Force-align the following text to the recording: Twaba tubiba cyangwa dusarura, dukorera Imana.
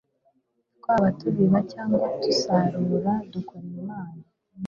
Twaba 0.77 1.07
tubiba 1.19 1.59
cyangwa 1.71 2.05
dusarura, 2.21 3.13
dukorera 3.31 3.77
Imana. 3.85 4.21